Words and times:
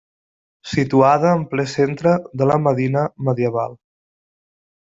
Situada 0.69 1.33
en 1.39 1.43
ple 1.51 1.67
centre 1.75 2.15
de 2.43 2.49
la 2.53 2.59
medina 2.69 3.07
medieval. 3.29 3.81